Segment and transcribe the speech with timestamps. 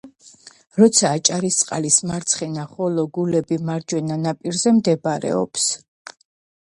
[0.85, 6.19] ორცვა აჭარისწყლის მარცხენა, ხოლო გულები მარჯვენა ნაპირზე მდებარეობდა.